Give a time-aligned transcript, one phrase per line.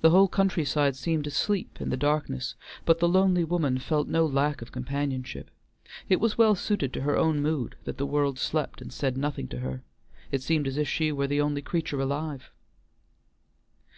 [0.00, 2.54] The whole country side seemed asleep in the darkness,
[2.86, 5.50] but the lonely woman felt no lack of companionship;
[6.08, 9.48] it was well suited to her own mood that the world slept and said nothing
[9.48, 9.82] to her,
[10.30, 12.50] it seemed as if she were the only creature alive.